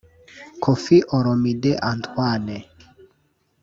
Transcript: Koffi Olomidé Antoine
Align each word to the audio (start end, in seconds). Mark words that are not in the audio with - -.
Koffi 0.63 0.95
Olomidé 1.17 1.71
Antoine 1.91 2.57